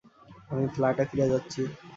[0.51, 1.61] আমি ফ্ল্যাটে ফিরে যাচ্ছি।